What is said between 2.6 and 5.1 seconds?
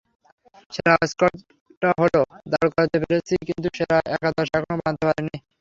করাতে পেরেছি, কিন্তু সেরা একাদশ এখনো বানাতে